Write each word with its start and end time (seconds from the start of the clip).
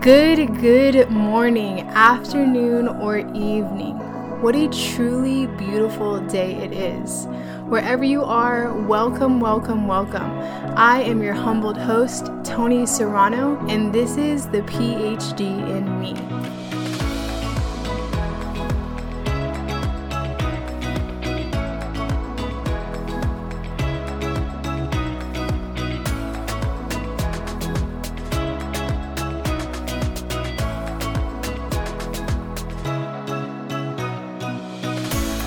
Good, 0.00 0.60
good 0.60 1.10
morning, 1.10 1.80
afternoon, 1.80 2.86
or 2.86 3.18
evening. 3.18 3.98
What 4.40 4.54
a 4.54 4.68
truly 4.68 5.48
beautiful 5.48 6.20
day 6.28 6.54
it 6.54 6.72
is. 6.72 7.26
Wherever 7.66 8.04
you 8.04 8.22
are, 8.22 8.72
welcome, 8.86 9.40
welcome, 9.40 9.88
welcome. 9.88 10.30
I 10.76 11.02
am 11.02 11.20
your 11.20 11.34
humbled 11.34 11.76
host, 11.76 12.30
Tony 12.44 12.86
Serrano, 12.86 13.58
and 13.68 13.92
this 13.92 14.16
is 14.16 14.46
the 14.46 14.62
PhD 14.62 15.40
in 15.68 15.98
Me. 15.98 16.14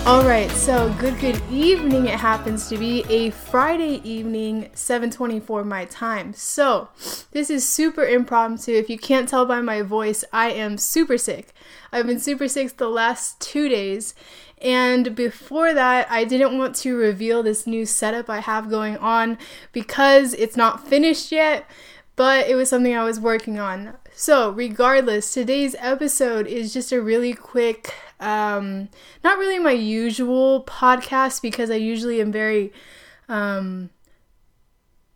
All 0.04 0.24
right, 0.24 0.50
so 0.50 0.92
good 0.98 1.20
good 1.20 1.40
evening. 1.52 2.08
It 2.08 2.20
happens 2.20 2.68
to 2.70 2.78
be 2.78 3.06
a 3.08 3.30
Friday 3.30 4.02
evening, 4.04 4.72
7:24 4.74 5.64
my 5.64 5.86
time. 5.86 6.34
So, 6.34 6.90
this 7.34 7.52
is 7.52 7.70
super 7.70 8.04
impromptu. 8.04 8.72
If 8.72 8.90
you 8.90 8.98
can't 8.98 9.30
tell 9.30 9.46
by 9.46 9.62
my 9.62 9.84
voice, 9.84 10.24
I 10.34 10.50
am 10.54 10.80
super 10.80 11.20
sick. 11.20 11.54
I've 11.92 12.08
been 12.08 12.20
super 12.20 12.48
sick 12.48 12.78
the 12.78 12.90
last 12.90 13.40
2 13.42 13.70
days. 13.70 14.16
And 14.60 15.16
before 15.16 15.72
that, 15.72 16.08
I 16.10 16.24
didn't 16.24 16.58
want 16.58 16.76
to 16.78 16.98
reveal 16.98 17.44
this 17.44 17.68
new 17.68 17.86
setup 17.86 18.28
I 18.28 18.40
have 18.40 18.72
going 18.72 18.98
on 18.98 19.38
because 19.72 20.34
it's 20.34 20.58
not 20.58 20.88
finished 20.88 21.32
yet, 21.32 21.70
but 22.16 22.48
it 22.48 22.56
was 22.56 22.70
something 22.70 22.96
I 22.96 23.04
was 23.04 23.20
working 23.20 23.60
on. 23.60 23.94
So, 24.16 24.50
regardless, 24.50 25.32
today's 25.32 25.76
episode 25.78 26.48
is 26.48 26.74
just 26.74 26.92
a 26.92 27.02
really 27.02 27.34
quick 27.34 27.94
um, 28.22 28.90
not 29.24 29.38
really 29.38 29.60
my 29.60 29.72
usual 29.72 30.64
podcast 30.64 31.42
because 31.42 31.70
I 31.70 31.76
usually 31.76 32.22
am 32.22 32.32
very 32.32 32.72
um, 33.28 33.90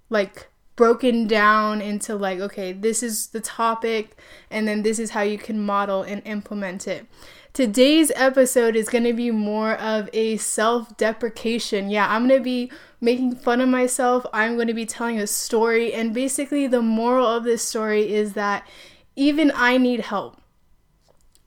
like 0.09 0.47
broken 0.75 1.25
down 1.25 1.81
into 1.81 2.15
like 2.15 2.39
okay 2.39 2.73
this 2.73 3.01
is 3.01 3.27
the 3.27 3.39
topic 3.39 4.17
and 4.51 4.67
then 4.67 4.81
this 4.81 4.99
is 4.99 5.11
how 5.11 5.21
you 5.21 5.37
can 5.37 5.59
model 5.59 6.01
and 6.01 6.21
implement 6.25 6.87
it. 6.87 7.05
Today's 7.53 8.11
episode 8.15 8.75
is 8.75 8.89
going 8.89 9.05
to 9.05 9.13
be 9.13 9.31
more 9.31 9.75
of 9.75 10.09
a 10.11 10.37
self-deprecation. 10.37 11.89
Yeah 11.89 12.07
i'm 12.09 12.27
going 12.27 12.39
to 12.39 12.43
be 12.43 12.71
making 13.01 13.35
fun 13.35 13.61
of 13.61 13.69
myself. 13.69 14.25
I'm 14.33 14.55
going 14.55 14.67
to 14.67 14.73
be 14.73 14.85
telling 14.85 15.19
a 15.19 15.27
story 15.27 15.93
and 15.93 16.13
basically 16.13 16.65
the 16.65 16.81
moral 16.81 17.27
of 17.27 17.43
this 17.43 17.61
story 17.61 18.11
is 18.13 18.33
that 18.33 18.67
even 19.15 19.51
i 19.55 19.77
need 19.77 20.01
help. 20.01 20.41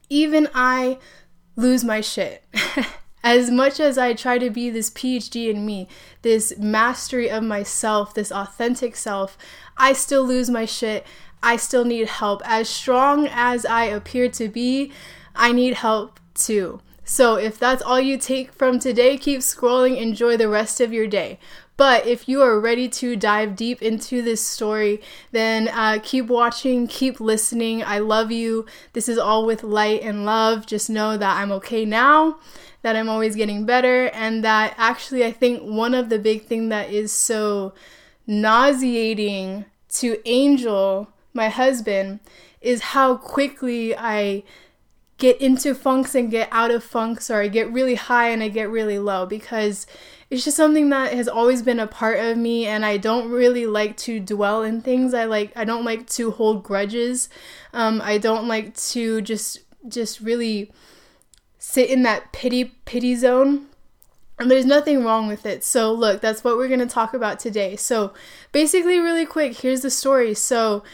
Even 0.09 0.49
i 0.55 0.99
lose 1.59 1.85
my 1.85 2.01
shit. 2.01 2.45
as 3.25 3.51
much 3.51 3.81
as 3.81 3.99
I 3.99 4.15
try 4.15 4.39
to 4.39 4.49
be 4.49 4.71
this 4.71 4.91
PhD 4.91 5.51
in 5.51 5.67
me, 5.67 5.89
this 6.23 6.57
mastery 6.57 7.29
of 7.29 7.43
myself, 7.43 8.15
this 8.15 8.31
authentic 8.31 8.97
self, 8.97 9.37
I 9.77 9.93
still 9.93 10.25
lose 10.25 10.49
my 10.49 10.65
shit. 10.65 11.05
I 11.43 11.57
still 11.57 11.85
need 11.85 12.09
help. 12.09 12.43
As 12.45 12.69
strong 12.69 13.29
as 13.31 13.67
I 13.67 13.85
appear 13.85 14.29
to 14.31 14.49
be, 14.49 14.93
I 15.35 15.53
need 15.53 15.75
help 15.75 16.21
too. 16.35 16.81
So 17.05 17.35
if 17.35 17.59
that's 17.59 17.83
all 17.83 18.01
you 18.01 18.19
take 18.19 18.53
from 18.53 18.79
today, 18.79 19.17
keep 19.17 19.41
scrolling. 19.41 20.01
Enjoy 20.01 20.37
the 20.37 20.49
rest 20.49 20.81
of 20.81 20.93
your 20.93 21.07
day. 21.07 21.39
But 21.79 22.09
if 22.09 22.29
you 22.29 22.43
are 22.43 22.59
ready 22.59 22.89
to 22.89 23.15
dive 23.15 23.55
deep 23.55 23.81
into 23.81 24.21
this 24.21 24.45
story, 24.45 25.01
then 25.31 25.69
uh, 25.69 26.01
keep 26.03 26.27
watching, 26.27 26.89
keep 26.89 27.21
listening. 27.21 27.85
I 27.85 28.01
love 28.01 28.33
you. 28.33 28.67
This 28.95 29.09
is 29.09 29.17
all 29.17 29.47
with 29.47 29.63
light 29.63 30.03
and 30.03 30.27
love. 30.27 30.67
Just 30.67 30.91
know 30.91 31.17
that 31.17 31.37
I'm 31.37 31.53
okay 31.53 31.85
now, 31.85 32.39
that 32.83 32.97
I'm 32.97 33.09
always 33.09 33.37
getting 33.37 33.65
better, 33.65 34.09
and 34.09 34.43
that 34.43 34.75
actually, 34.77 35.25
I 35.25 35.31
think 35.31 35.63
one 35.63 35.95
of 35.95 36.09
the 36.09 36.19
big 36.19 36.47
thing 36.47 36.69
that 36.71 36.91
is 36.91 37.13
so 37.13 37.73
nauseating 38.27 39.65
to 39.91 40.19
Angel, 40.29 41.09
my 41.33 41.49
husband, 41.49 42.19
is 42.61 42.81
how 42.83 43.17
quickly 43.17 43.97
I 43.97 44.43
get 45.17 45.41
into 45.41 45.77
funks 45.77 46.17
and 46.17 46.29
get 46.29 46.49
out 46.51 46.73
of 46.73 46.83
funks, 46.83 47.31
or 47.31 47.41
I 47.41 47.47
get 47.47 47.71
really 47.73 47.95
high 47.95 48.31
and 48.31 48.43
I 48.43 48.49
get 48.49 48.69
really 48.69 48.99
low 48.99 49.27
because 49.27 49.87
it's 50.31 50.45
just 50.45 50.57
something 50.57 50.91
that 50.91 51.13
has 51.15 51.27
always 51.27 51.63
been 51.63 51.81
a 51.81 51.87
part 51.87 52.19
of 52.19 52.37
me 52.37 52.67
and 52.67 52.85
I 52.85 52.99
don't 52.99 53.31
really 53.31 53.65
like 53.65 53.97
to 53.99 54.21
dwell 54.21 54.63
in 54.63 54.83
things. 54.83 55.15
I 55.15 55.25
like 55.25 55.53
I 55.57 55.65
don't 55.65 55.85
like 55.85 56.07
to 56.11 56.31
hold 56.33 56.63
grudges. 56.63 57.29
Um, 57.73 58.03
I 58.03 58.19
don't 58.19 58.47
like 58.47 58.77
to 58.89 59.23
just 59.23 59.61
just 59.87 60.21
really 60.21 60.71
sit 61.59 61.89
in 61.89 62.03
that 62.03 62.33
pity 62.33 62.65
pity 62.85 63.15
zone. 63.15 63.67
And 64.39 64.51
there's 64.51 64.67
nothing 64.67 65.03
wrong 65.03 65.27
with 65.27 65.47
it. 65.47 65.65
So 65.65 65.93
look, 65.93 66.21
that's 66.21 66.45
what 66.45 66.57
we're 66.57 66.69
going 66.69 66.79
to 66.79 66.87
talk 66.87 67.13
about 67.13 67.41
today. 67.41 67.75
So 67.75 68.13
basically 68.53 68.99
really 68.99 69.27
quick, 69.27 69.57
here's 69.57 69.81
the 69.81 69.91
story. 69.91 70.35
So 70.35 70.85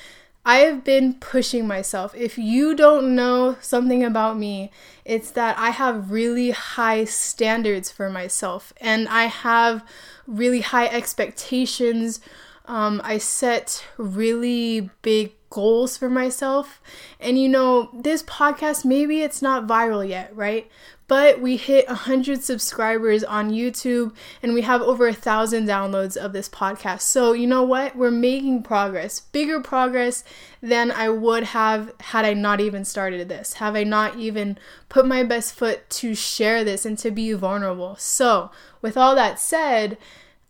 I 0.45 0.59
have 0.59 0.85
been 0.85 1.15
pushing 1.15 1.67
myself. 1.67 2.15
If 2.15 2.37
you 2.37 2.75
don't 2.77 3.15
know 3.15 3.57
something 3.61 4.05
about 4.05 4.39
me, 4.39 4.71
it's 5.05 5.31
that 5.33 5.59
I 5.59 5.71
have 5.71 6.11
really 6.11 6.51
high 6.51 7.07
standards 7.07 7.91
for 7.91 8.11
myself 8.11 8.73
and 8.81 9.09
I 9.09 9.25
have 9.25 9.83
really 10.27 10.61
high 10.61 10.87
expectations. 10.87 12.21
Um, 12.67 13.01
I 13.05 13.19
set 13.19 13.85
really 13.97 14.91
big 15.01 15.33
goals 15.55 15.97
for 15.97 16.11
myself. 16.11 16.83
And 17.19 17.41
you 17.41 17.49
know, 17.49 17.89
this 17.95 18.23
podcast, 18.25 18.85
maybe 18.85 19.23
it's 19.23 19.41
not 19.41 19.67
viral 19.67 20.07
yet, 20.07 20.35
right? 20.37 20.71
but 21.07 21.41
we 21.41 21.57
hit 21.57 21.87
100 21.87 22.43
subscribers 22.43 23.23
on 23.23 23.51
YouTube 23.51 24.15
and 24.43 24.55
we 24.55 24.63
have 24.63 24.81
over 24.81 25.07
a 25.07 25.13
thousand 25.13 25.67
downloads 25.67 26.17
of 26.17 26.33
this 26.33 26.49
podcast. 26.49 27.03
So, 27.03 27.33
you 27.33 27.47
know 27.47 27.63
what? 27.63 27.95
We're 27.95 28.11
making 28.11 28.63
progress, 28.63 29.21
bigger 29.21 29.61
progress 29.61 30.25
than 30.63 30.91
I 30.91 31.11
would 31.11 31.45
have 31.45 31.93
had 32.01 32.25
I 32.25 32.33
not 32.33 32.61
even 32.61 32.85
started 32.85 33.29
this, 33.29 33.55
have 33.55 33.77
I 33.77 33.85
not 33.85 34.17
even 34.17 34.59
put 34.89 35.07
my 35.07 35.23
best 35.23 35.55
foot 35.55 35.89
to 35.91 36.15
share 36.15 36.65
this 36.65 36.87
and 36.87 36.97
to 36.99 37.11
be 37.11 37.33
vulnerable. 37.35 37.97
So, 37.97 38.51
with 38.81 38.97
all 38.97 39.15
that 39.15 39.39
said, 39.39 39.99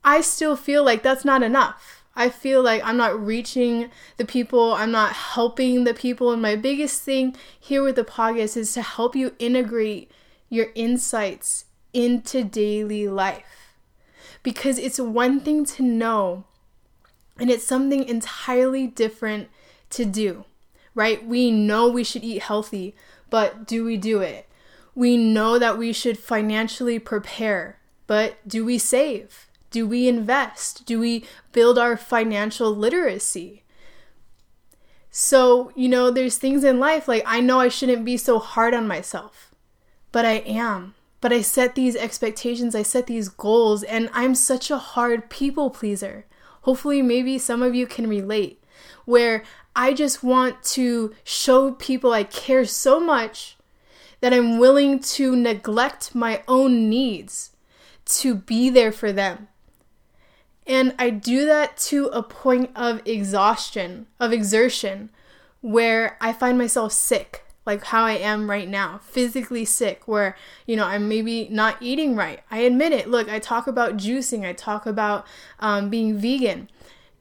I 0.05 0.21
still 0.21 0.55
feel 0.55 0.85
like 0.85 1.03
that's 1.03 1.25
not 1.25 1.43
enough. 1.43 2.04
I 2.17 2.29
feel 2.29 2.63
like 2.63 2.85
I'm 2.85 2.97
not 2.97 3.25
reaching 3.25 3.91
the 4.17 4.25
people, 4.25 4.75
I'm 4.75 4.93
not 4.93 5.13
helping 5.13 5.85
the 5.85 5.95
people. 5.95 6.31
And 6.31 6.41
my 6.41 6.57
biggest 6.57 7.03
thing 7.03 7.37
here 7.59 7.83
with 7.83 7.97
the 7.97 8.05
podcast 8.05 8.57
is 8.57 8.73
to 8.75 8.83
help 8.83 9.17
you 9.17 9.35
integrate 9.39 10.11
your 10.49 10.69
insights 10.75 11.65
into 11.93 12.45
daily 12.45 13.09
life. 13.09 13.77
Because 14.43 14.79
it's 14.79 15.01
one 15.01 15.41
thing 15.41 15.65
to 15.65 15.83
know, 15.83 16.45
and 17.39 17.51
it's 17.51 17.67
something 17.67 18.05
entirely 18.05 18.87
different 18.87 19.49
to 19.91 20.05
do, 20.05 20.45
right? 20.95 21.27
We 21.27 21.51
know 21.51 21.89
we 21.89 22.05
should 22.05 22.23
eat 22.23 22.43
healthy, 22.43 22.95
but 23.31 23.67
do 23.67 23.85
we 23.85 23.97
do 23.97 24.21
it? 24.21 24.49
We 24.95 25.17
know 25.17 25.59
that 25.59 25.79
we 25.79 25.93
should 25.93 26.19
financially 26.19 26.99
prepare, 26.99 27.81
but 28.07 28.47
do 28.47 28.65
we 28.65 28.79
save? 28.79 29.49
Do 29.75 29.87
we 29.87 30.07
invest? 30.07 30.87
Do 30.87 31.01
we 31.01 31.25
build 31.53 31.79
our 31.79 31.97
financial 31.97 32.71
literacy? 32.75 33.65
So, 35.11 35.73
you 35.75 35.89
know, 35.89 36.11
there's 36.11 36.39
things 36.39 36.63
in 36.63 36.79
life 36.79 37.09
like 37.09 37.25
I 37.27 37.41
know 37.41 37.59
I 37.59 37.69
shouldn't 37.69 38.05
be 38.05 38.17
so 38.17 38.39
hard 38.39 38.73
on 38.73 38.87
myself 38.87 39.51
but 40.15 40.25
I 40.25 40.45
am. 40.47 40.95
But 41.21 41.33
I 41.33 41.41
set 41.41 41.75
these 41.75 41.97
expectations, 41.97 42.77
I 42.77 42.83
set 42.83 43.09
these 43.09 43.29
goals, 43.29 43.83
and 43.83 44.09
I'm 44.13 44.37
such 44.37 44.71
a 44.71 44.79
hard 44.79 45.29
people 45.29 45.71
pleaser. 45.71 46.25
Hopefully, 46.63 47.03
maybe 47.03 47.37
some 47.37 47.65
of 47.65 47.75
you 47.75 47.85
can 47.85 48.07
relate, 48.07 48.63
where 49.07 49.43
I 49.75 49.93
just 49.93 50.23
want 50.23 50.63
to 50.75 51.13
show 51.25 51.73
people 51.73 52.13
I 52.13 52.23
care 52.23 52.65
so 52.65 53.01
much 53.01 53.57
that 54.21 54.33
I'm 54.33 54.59
willing 54.59 55.01
to 55.01 55.35
neglect 55.35 56.15
my 56.15 56.45
own 56.47 56.89
needs 56.89 57.51
to 58.21 58.37
be 58.37 58.71
there 58.71 58.93
for 58.93 59.11
them. 59.13 59.49
And 60.67 60.95
I 60.99 61.11
do 61.11 61.45
that 61.47 61.77
to 61.79 62.07
a 62.07 62.23
point 62.23 62.71
of 62.75 63.03
exhaustion, 63.05 64.07
of 64.19 64.33
exertion, 64.33 65.11
where 65.61 66.17
I 66.21 66.33
find 66.33 66.57
myself 66.57 66.93
sick 66.93 67.45
like 67.67 67.85
how 67.85 68.05
I 68.05 68.13
am 68.13 68.51
right 68.51 68.69
now, 68.69 69.01
physically 69.03 69.65
sick, 69.65 70.07
where, 70.07 70.37
you 70.67 70.77
know, 70.77 70.85
I'm 70.85 71.09
maybe 71.09 71.49
not 71.49 71.77
eating 71.81 72.15
right. 72.15 72.41
I 72.51 72.59
admit 72.59 72.93
it. 72.93 73.09
Look, 73.09 73.29
I 73.29 73.39
talk 73.39 73.67
about 73.67 73.97
juicing, 73.97 74.47
I 74.47 74.53
talk 74.53 74.87
about 74.87 75.27
um, 75.61 75.89
being 75.89 76.19
vegan, 76.19 76.69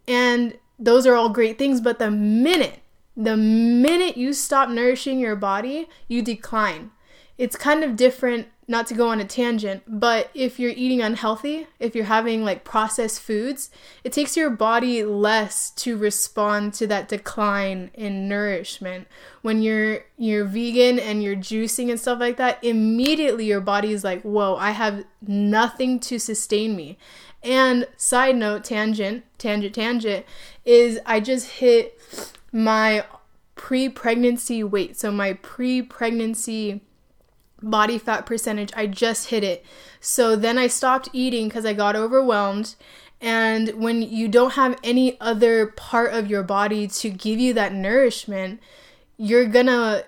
and 0.07 0.57
those 0.77 1.05
are 1.05 1.15
all 1.15 1.29
great 1.29 1.57
things, 1.57 1.79
but 1.79 1.99
the 1.99 2.11
minute, 2.11 2.79
the 3.15 3.37
minute 3.37 4.17
you 4.17 4.33
stop 4.33 4.69
nourishing 4.69 5.19
your 5.19 5.35
body, 5.35 5.87
you 6.07 6.21
decline. 6.21 6.91
It's 7.37 7.55
kind 7.55 7.83
of 7.83 7.95
different 7.95 8.47
not 8.67 8.87
to 8.87 8.93
go 8.93 9.09
on 9.09 9.19
a 9.19 9.25
tangent, 9.25 9.83
but 9.87 10.29
if 10.33 10.59
you're 10.59 10.71
eating 10.71 11.01
unhealthy, 11.01 11.67
if 11.79 11.95
you're 11.95 12.05
having 12.05 12.43
like 12.43 12.63
processed 12.63 13.21
foods, 13.21 13.69
it 14.03 14.13
takes 14.13 14.37
your 14.37 14.49
body 14.49 15.03
less 15.03 15.69
to 15.71 15.97
respond 15.97 16.73
to 16.75 16.87
that 16.87 17.07
decline 17.07 17.91
in 17.93 18.29
nourishment. 18.29 19.07
When 19.41 19.61
you're 19.61 20.05
you're 20.17 20.45
vegan 20.45 20.99
and 20.99 21.21
you're 21.21 21.35
juicing 21.35 21.89
and 21.89 21.99
stuff 21.99 22.19
like 22.19 22.37
that, 22.37 22.63
immediately 22.63 23.45
your 23.45 23.61
body 23.61 23.91
is 23.91 24.03
like, 24.03 24.21
"Whoa, 24.21 24.55
I 24.55 24.71
have 24.71 25.03
nothing 25.21 25.99
to 26.01 26.19
sustain 26.19 26.75
me." 26.75 26.97
And 27.43 27.87
side 27.97 28.37
note, 28.37 28.63
tangent, 28.63 29.25
tangent, 29.37 29.75
tangent, 29.75 30.25
is 30.63 30.99
I 31.05 31.19
just 31.19 31.49
hit 31.49 31.99
my 32.53 33.03
pre-pregnancy 33.55 34.63
weight. 34.63 34.97
So 34.97 35.11
my 35.11 35.33
pre-pregnancy 35.33 36.81
body 37.63 37.97
fat 37.97 38.25
percentage. 38.25 38.71
I 38.75 38.87
just 38.87 39.29
hit 39.29 39.43
it. 39.43 39.65
So 39.99 40.35
then 40.35 40.57
I 40.57 40.67
stopped 40.67 41.09
eating 41.13 41.47
because 41.47 41.65
I 41.65 41.73
got 41.73 41.95
overwhelmed. 41.95 42.75
And 43.21 43.69
when 43.75 44.01
you 44.01 44.27
don't 44.27 44.53
have 44.53 44.77
any 44.83 45.19
other 45.21 45.67
part 45.67 46.13
of 46.13 46.27
your 46.27 46.43
body 46.43 46.87
to 46.87 47.09
give 47.09 47.39
you 47.39 47.53
that 47.53 47.73
nourishment, 47.73 48.59
you're 49.17 49.45
gonna, 49.45 50.03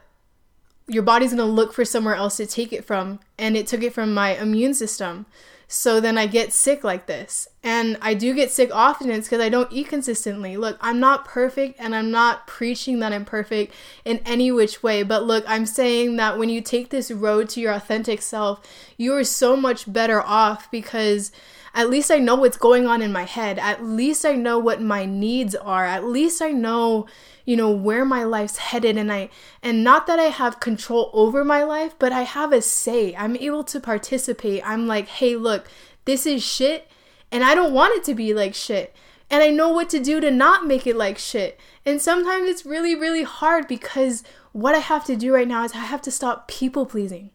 your 0.87 1.03
body's 1.03 1.31
gonna 1.31 1.45
look 1.45 1.71
for 1.73 1.85
somewhere 1.85 2.15
else 2.15 2.37
to 2.37 2.45
take 2.45 2.73
it 2.73 2.83
from. 2.83 3.19
And 3.37 3.55
it 3.55 3.67
took 3.67 3.83
it 3.83 3.93
from 3.93 4.13
my 4.13 4.37
immune 4.37 4.73
system. 4.73 5.25
So 5.67 5.99
then 5.99 6.17
I 6.17 6.27
get 6.27 6.53
sick 6.53 6.83
like 6.83 7.07
this. 7.07 7.47
And 7.63 7.97
I 8.01 8.13
do 8.13 8.33
get 8.33 8.51
sick 8.51 8.69
often, 8.73 9.09
it's 9.09 9.27
because 9.27 9.41
I 9.41 9.49
don't 9.49 9.71
eat 9.71 9.87
consistently. 9.87 10.57
Look, 10.57 10.77
I'm 10.81 10.99
not 10.99 11.25
perfect 11.25 11.79
and 11.79 11.95
I'm 11.95 12.11
not 12.11 12.45
preaching 12.45 12.99
that 12.99 13.11
I'm 13.11 13.25
perfect 13.25 13.73
in 14.03 14.19
any 14.25 14.51
which 14.51 14.83
way. 14.83 15.03
But 15.03 15.23
look, 15.23 15.43
I'm 15.47 15.65
saying 15.65 16.17
that 16.17 16.37
when 16.37 16.49
you 16.49 16.61
take 16.61 16.89
this 16.89 17.09
road 17.09 17.49
to 17.49 17.59
your 17.59 17.73
authentic 17.73 18.21
self, 18.21 18.61
you 18.97 19.13
are 19.13 19.23
so 19.23 19.55
much 19.55 19.91
better 19.91 20.21
off 20.21 20.69
because 20.69 21.31
at 21.73 21.89
least 21.89 22.09
I 22.09 22.19
know 22.19 22.35
what's 22.35 22.57
going 22.57 22.87
on 22.87 23.01
in 23.01 23.11
my 23.11 23.23
head. 23.23 23.59
At 23.59 23.83
least 23.83 24.25
I 24.25 24.33
know 24.33 24.57
what 24.57 24.81
my 24.81 25.05
needs 25.05 25.55
are. 25.55 25.85
At 25.85 26.05
least 26.05 26.41
I 26.41 26.51
know 26.51 27.07
you 27.45 27.55
know 27.55 27.69
where 27.69 28.03
my 28.03 28.23
life's 28.23 28.57
headed. 28.57 28.97
And 28.97 29.11
i 29.11 29.29
and 29.63 29.83
not 29.83 30.07
that 30.07 30.19
i 30.19 30.25
have 30.25 30.59
control 30.59 31.09
over 31.13 31.45
my 31.45 31.63
life 31.63 31.95
but 31.97 32.11
i 32.11 32.23
have 32.23 32.51
a 32.51 32.61
say. 32.61 33.15
I'm 33.15 33.37
able 33.37 33.63
to 33.65 33.79
participate. 33.79 34.61
I'm 34.65 34.87
like 34.87 35.07
hey 35.07 35.35
look 35.35 35.67
this 36.05 36.25
is 36.25 36.43
shit. 36.43 36.89
And 37.31 37.43
i 37.43 37.55
don't 37.55 37.73
want 37.73 37.95
it 37.95 38.03
to 38.05 38.15
be 38.15 38.33
like 38.33 38.53
shit. 38.55 38.95
And 39.29 39.41
i 39.41 39.49
know 39.49 39.69
what 39.69 39.89
to 39.91 39.99
do 39.99 40.19
to 40.19 40.31
not 40.31 40.67
make 40.67 40.85
it 40.85 40.95
like 40.95 41.17
shit. 41.17 41.59
And 41.85 42.01
sometimes 42.01 42.49
it's 42.49 42.65
really 42.65 42.95
really 42.95 43.23
hard 43.23 43.67
because 43.67 44.23
what 44.51 44.75
i 44.75 44.79
have 44.79 45.05
to 45.05 45.15
do 45.15 45.33
right 45.33 45.47
now 45.47 45.63
is 45.63 45.73
i 45.73 45.77
have 45.77 46.01
to 46.03 46.11
stop 46.11 46.47
people 46.47 46.85
pleasing. 46.85 47.31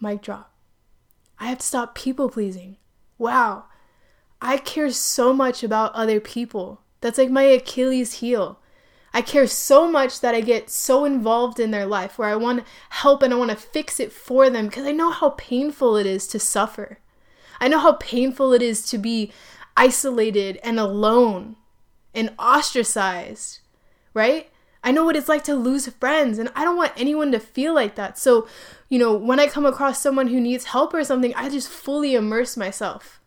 Mic 0.00 0.22
drop. 0.22 0.52
I 1.38 1.46
have 1.46 1.58
to 1.58 1.66
stop 1.66 1.94
people 1.94 2.28
pleasing. 2.28 2.76
Wow. 3.18 3.64
I 4.40 4.58
care 4.58 4.90
so 4.90 5.32
much 5.32 5.62
about 5.62 5.94
other 5.94 6.20
people. 6.20 6.83
That's 7.04 7.18
like 7.18 7.28
my 7.28 7.42
Achilles 7.42 8.20
heel. 8.20 8.60
I 9.12 9.20
care 9.20 9.46
so 9.46 9.86
much 9.86 10.20
that 10.20 10.34
I 10.34 10.40
get 10.40 10.70
so 10.70 11.04
involved 11.04 11.60
in 11.60 11.70
their 11.70 11.84
life 11.84 12.16
where 12.16 12.30
I 12.30 12.34
want 12.34 12.60
to 12.60 12.64
help 12.88 13.22
and 13.22 13.30
I 13.30 13.36
want 13.36 13.50
to 13.50 13.58
fix 13.58 14.00
it 14.00 14.10
for 14.10 14.48
them 14.48 14.68
because 14.68 14.86
I 14.86 14.92
know 14.92 15.10
how 15.10 15.34
painful 15.36 15.98
it 15.98 16.06
is 16.06 16.26
to 16.28 16.38
suffer. 16.38 17.00
I 17.60 17.68
know 17.68 17.78
how 17.78 17.92
painful 17.92 18.54
it 18.54 18.62
is 18.62 18.86
to 18.86 18.96
be 18.96 19.30
isolated 19.76 20.58
and 20.62 20.80
alone 20.80 21.56
and 22.14 22.32
ostracized, 22.38 23.60
right? 24.14 24.48
I 24.82 24.90
know 24.90 25.04
what 25.04 25.16
it's 25.16 25.28
like 25.28 25.44
to 25.44 25.54
lose 25.54 25.86
friends, 25.86 26.38
and 26.38 26.50
I 26.56 26.64
don't 26.64 26.78
want 26.78 26.92
anyone 26.96 27.32
to 27.32 27.38
feel 27.38 27.74
like 27.74 27.96
that. 27.96 28.16
So, 28.16 28.48
you 28.88 28.98
know, 28.98 29.14
when 29.14 29.38
I 29.38 29.46
come 29.46 29.66
across 29.66 30.00
someone 30.00 30.28
who 30.28 30.40
needs 30.40 30.64
help 30.64 30.94
or 30.94 31.04
something, 31.04 31.34
I 31.34 31.50
just 31.50 31.68
fully 31.68 32.14
immerse 32.14 32.56
myself. 32.56 33.20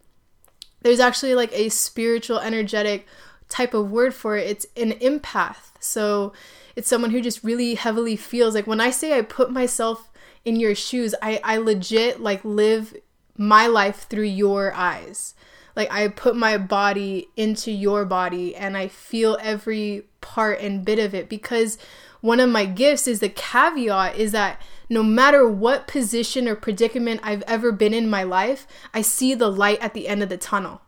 There's 0.82 1.00
actually 1.00 1.36
like 1.36 1.52
a 1.54 1.70
spiritual, 1.70 2.40
energetic 2.40 3.06
type 3.50 3.74
of 3.74 3.92
word 3.92 4.14
for 4.14 4.38
it. 4.38 4.48
It's 4.48 4.66
an 4.76 4.94
empath. 4.94 5.72
So 5.80 6.34
it's 6.76 6.88
someone 6.88 7.12
who 7.12 7.22
just 7.22 7.44
really 7.44 7.76
heavily 7.76 8.16
feels 8.16 8.56
like 8.56 8.68
when 8.68 8.82
I 8.82 8.92
say 8.92 9.18
I 9.18 9.22
put 9.22 9.52
myself 9.52 10.12
in 10.46 10.56
your 10.58 10.76
shoes, 10.76 11.14
I, 11.22 11.40
I 11.44 11.58
legit 11.58 12.22
like 12.22 12.44
live 12.44 12.96
my 13.38 13.68
life 13.68 14.08
through 14.10 14.24
your 14.24 14.74
eyes. 14.74 15.34
Like 15.76 15.92
I 15.92 16.08
put 16.08 16.36
my 16.36 16.58
body 16.58 17.30
into 17.36 17.72
your 17.72 18.06
body 18.06 18.56
and 18.56 18.76
I 18.76 18.88
feel 18.88 19.38
every 19.42 20.08
part 20.22 20.60
and 20.60 20.84
bit 20.84 21.00
of 21.00 21.14
it 21.14 21.30
because 21.30 21.78
one 22.22 22.40
of 22.40 22.50
my 22.50 22.66
gifts 22.66 23.08
is 23.08 23.20
the 23.20 23.30
caveat 23.30 24.16
is 24.16 24.32
that 24.32 24.62
no 24.90 25.04
matter 25.04 25.48
what 25.48 25.88
position 25.88 26.48
or 26.48 26.56
predicament 26.56 27.20
I've 27.24 27.44
ever 27.44 27.72
been 27.72 27.94
in 27.94 28.10
my 28.10 28.24
life, 28.24 28.66
I 28.94 29.02
see 29.02 29.34
the 29.34 29.52
light 29.52 29.80
at 29.82 29.94
the 29.94 30.08
end 30.08 30.24
of 30.24 30.30
the 30.30 30.38
tunnel. 30.38 30.82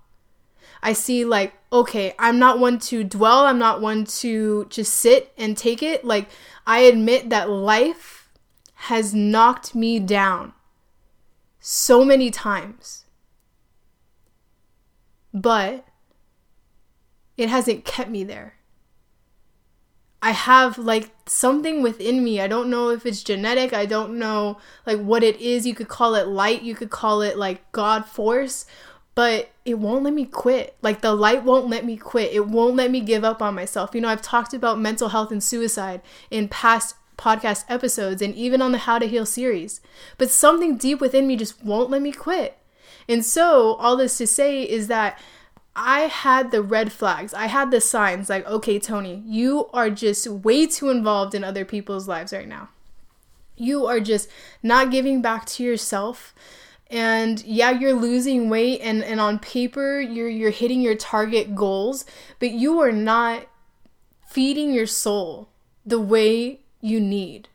I 0.81 0.93
see 0.93 1.25
like, 1.25 1.53
okay, 1.71 2.15
I'm 2.17 2.39
not 2.39 2.59
one 2.59 2.79
to 2.79 3.03
dwell, 3.03 3.45
I'm 3.45 3.59
not 3.59 3.81
one 3.81 4.05
to 4.05 4.65
just 4.69 4.93
sit 4.95 5.33
and 5.37 5.57
take 5.57 5.83
it. 5.83 6.05
Like, 6.05 6.29
I 6.65 6.79
admit 6.79 7.29
that 7.29 7.49
life 7.49 8.29
has 8.75 9.13
knocked 9.13 9.75
me 9.75 9.99
down 9.99 10.53
so 11.59 12.05
many 12.05 12.31
times. 12.31 13.05
But 15.33 15.85
it 17.37 17.49
hasn't 17.49 17.85
kept 17.85 18.09
me 18.09 18.23
there. 18.23 18.55
I 20.21 20.31
have 20.31 20.77
like 20.77 21.11
something 21.27 21.81
within 21.81 22.23
me. 22.23 22.41
I 22.41 22.47
don't 22.47 22.69
know 22.69 22.89
if 22.89 23.05
it's 23.05 23.23
genetic. 23.23 23.71
I 23.73 23.85
don't 23.85 24.19
know 24.19 24.57
like 24.85 24.99
what 24.99 25.23
it 25.23 25.39
is. 25.39 25.65
You 25.65 25.73
could 25.73 25.87
call 25.87 26.15
it 26.15 26.27
light. 26.27 26.61
You 26.61 26.75
could 26.75 26.89
call 26.89 27.21
it 27.21 27.37
like 27.37 27.71
God 27.71 28.05
force 28.05 28.65
but 29.19 29.49
it 29.65 29.77
won't 29.77 30.05
let 30.05 30.13
me 30.13 30.23
quit. 30.23 30.77
Like 30.81 31.01
the 31.01 31.13
light 31.13 31.43
won't 31.43 31.67
let 31.67 31.83
me 31.83 31.97
quit. 31.97 32.31
It 32.31 32.47
won't 32.47 32.77
let 32.77 32.89
me 32.89 33.01
give 33.01 33.25
up 33.25 33.41
on 33.41 33.53
myself. 33.53 33.93
You 33.93 33.99
know, 33.99 34.07
I've 34.07 34.21
talked 34.21 34.53
about 34.53 34.79
mental 34.79 35.09
health 35.09 35.29
and 35.29 35.43
suicide 35.43 35.99
in 36.31 36.47
past 36.47 36.95
podcast 37.17 37.65
episodes 37.67 38.21
and 38.21 38.33
even 38.33 38.61
on 38.61 38.71
the 38.71 38.77
How 38.77 38.97
to 38.97 39.05
Heal 39.05 39.25
series. 39.25 39.81
But 40.17 40.29
something 40.29 40.77
deep 40.77 41.01
within 41.01 41.27
me 41.27 41.35
just 41.35 41.61
won't 41.61 41.89
let 41.89 42.01
me 42.01 42.13
quit. 42.13 42.59
And 43.09 43.25
so, 43.25 43.73
all 43.73 43.97
this 43.97 44.17
to 44.19 44.25
say 44.25 44.63
is 44.63 44.87
that 44.87 45.19
I 45.75 46.03
had 46.03 46.51
the 46.51 46.63
red 46.63 46.93
flags. 46.93 47.33
I 47.33 47.47
had 47.47 47.71
the 47.71 47.81
signs 47.81 48.29
like, 48.29 48.47
okay, 48.47 48.79
Tony, 48.79 49.21
you 49.25 49.69
are 49.73 49.89
just 49.89 50.29
way 50.29 50.65
too 50.65 50.89
involved 50.89 51.35
in 51.35 51.43
other 51.43 51.65
people's 51.65 52.07
lives 52.07 52.31
right 52.31 52.47
now. 52.47 52.69
You 53.57 53.85
are 53.85 53.99
just 53.99 54.29
not 54.63 54.91
giving 54.91 55.21
back 55.21 55.45
to 55.47 55.63
yourself 55.65 56.33
and 56.89 57.43
yeah 57.45 57.69
you're 57.69 57.93
losing 57.93 58.49
weight 58.49 58.79
and, 58.81 59.03
and 59.03 59.19
on 59.19 59.37
paper 59.37 60.01
you're 60.01 60.29
you're 60.29 60.49
hitting 60.49 60.81
your 60.81 60.95
target 60.95 61.53
goals 61.53 62.05
but 62.39 62.51
you 62.51 62.79
are 62.79 62.91
not 62.91 63.45
feeding 64.29 64.71
your 64.71 64.85
soul 64.85 65.49
the 65.83 65.99
way 65.99 66.59
you 66.81 66.99
need. 66.99 67.49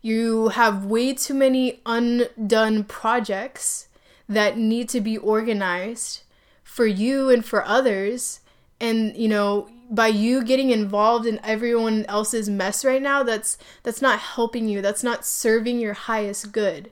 You 0.00 0.48
have 0.50 0.84
way 0.84 1.14
too 1.14 1.34
many 1.34 1.80
undone 1.84 2.84
projects 2.84 3.88
that 4.28 4.56
need 4.56 4.88
to 4.90 5.00
be 5.00 5.18
organized 5.18 6.22
for 6.62 6.86
you 6.86 7.28
and 7.28 7.44
for 7.44 7.64
others. 7.64 8.40
And 8.80 9.16
you 9.16 9.28
know 9.28 9.68
by 9.90 10.08
you 10.08 10.44
getting 10.44 10.70
involved 10.70 11.26
in 11.26 11.40
everyone 11.42 12.06
else's 12.06 12.48
mess 12.48 12.84
right 12.84 13.02
now 13.02 13.22
that's 13.22 13.58
that's 13.82 14.02
not 14.02 14.18
helping 14.18 14.68
you. 14.68 14.80
That's 14.80 15.02
not 15.02 15.26
serving 15.26 15.80
your 15.80 15.94
highest 15.94 16.52
good 16.52 16.90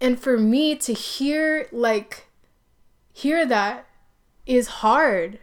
and 0.00 0.18
for 0.18 0.38
me 0.38 0.76
to 0.76 0.92
hear, 0.92 1.68
like, 1.70 2.28
hear 3.12 3.44
that 3.46 3.86
is 4.46 4.66
hard. 4.66 5.38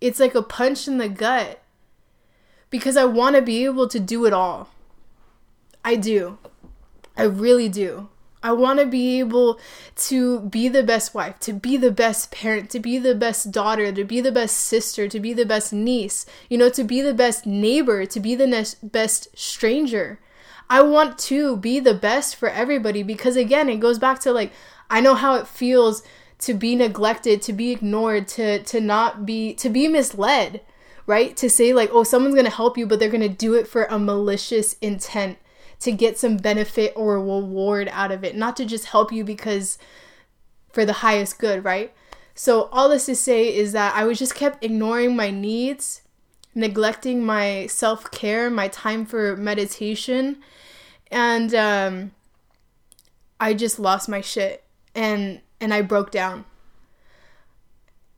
It's 0.00 0.20
like 0.20 0.34
a 0.34 0.42
punch 0.42 0.88
in 0.88 0.98
the 0.98 1.08
gut 1.08 1.62
because 2.70 2.96
I 2.96 3.04
want 3.04 3.36
to 3.36 3.42
be 3.42 3.64
able 3.64 3.88
to 3.88 4.00
do 4.00 4.26
it 4.26 4.32
all. 4.32 4.68
I 5.84 5.96
do. 5.96 6.38
I 7.16 7.24
really 7.24 7.68
do. 7.68 8.08
I 8.42 8.52
want 8.52 8.78
to 8.78 8.86
be 8.86 9.18
able 9.18 9.58
to 9.96 10.40
be 10.40 10.68
the 10.68 10.84
best 10.84 11.12
wife, 11.12 11.40
to 11.40 11.52
be 11.52 11.76
the 11.76 11.90
best 11.90 12.30
parent, 12.30 12.70
to 12.70 12.78
be 12.78 12.98
the 12.98 13.14
best 13.14 13.50
daughter, 13.50 13.90
to 13.90 14.04
be 14.04 14.20
the 14.20 14.30
best 14.30 14.56
sister, 14.56 15.08
to 15.08 15.18
be 15.18 15.32
the 15.32 15.44
best 15.44 15.72
niece, 15.72 16.24
you 16.48 16.56
know, 16.56 16.70
to 16.70 16.84
be 16.84 17.02
the 17.02 17.14
best 17.14 17.46
neighbor, 17.46 18.06
to 18.06 18.20
be 18.20 18.36
the 18.36 18.46
ne- 18.46 18.64
best 18.82 19.28
stranger. 19.36 20.20
I 20.70 20.82
want 20.82 21.18
to 21.18 21.56
be 21.56 21.80
the 21.80 21.94
best 21.94 22.36
for 22.36 22.48
everybody 22.48 23.02
because 23.02 23.36
again, 23.36 23.68
it 23.68 23.80
goes 23.80 23.98
back 23.98 24.20
to 24.20 24.32
like 24.32 24.52
I 24.90 25.00
know 25.00 25.14
how 25.14 25.34
it 25.34 25.46
feels 25.46 26.02
to 26.40 26.54
be 26.54 26.76
neglected, 26.76 27.42
to 27.42 27.52
be 27.52 27.72
ignored, 27.72 28.28
to 28.28 28.62
to 28.62 28.80
not 28.80 29.26
be 29.26 29.54
to 29.54 29.68
be 29.68 29.88
misled, 29.88 30.60
right? 31.06 31.36
To 31.36 31.50
say 31.50 31.72
like, 31.72 31.90
"Oh, 31.92 32.04
someone's 32.04 32.34
going 32.34 32.44
to 32.44 32.50
help 32.50 32.78
you, 32.78 32.86
but 32.86 32.98
they're 32.98 33.08
going 33.08 33.20
to 33.22 33.28
do 33.28 33.54
it 33.54 33.66
for 33.66 33.84
a 33.84 33.98
malicious 33.98 34.74
intent." 34.80 35.38
to 35.80 35.92
get 35.92 36.18
some 36.18 36.36
benefit 36.36 36.92
or 36.96 37.14
reward 37.14 37.88
out 37.92 38.10
of 38.10 38.24
it, 38.24 38.36
not 38.36 38.56
to 38.56 38.64
just 38.64 38.86
help 38.86 39.12
you 39.12 39.24
because 39.24 39.78
for 40.72 40.84
the 40.84 40.94
highest 40.94 41.38
good, 41.38 41.64
right? 41.64 41.92
So, 42.34 42.68
all 42.72 42.88
this 42.88 43.06
to 43.06 43.16
say 43.16 43.54
is 43.54 43.72
that 43.72 43.94
I 43.94 44.04
was 44.04 44.18
just 44.18 44.34
kept 44.34 44.64
ignoring 44.64 45.16
my 45.16 45.30
needs, 45.30 46.02
neglecting 46.54 47.24
my 47.24 47.66
self 47.66 48.10
care, 48.10 48.50
my 48.50 48.68
time 48.68 49.06
for 49.06 49.36
meditation, 49.36 50.38
and 51.10 51.54
um, 51.54 52.12
I 53.40 53.54
just 53.54 53.78
lost 53.78 54.08
my 54.08 54.20
shit 54.20 54.64
and 54.94 55.40
and 55.60 55.72
I 55.72 55.82
broke 55.82 56.10
down. 56.10 56.44